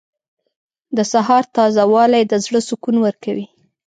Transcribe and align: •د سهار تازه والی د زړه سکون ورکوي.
•د 0.97 0.99
سهار 1.11 1.43
تازه 1.55 1.83
والی 1.93 2.23
د 2.27 2.33
زړه 2.45 2.59
سکون 2.69 2.95
ورکوي. 3.05 3.47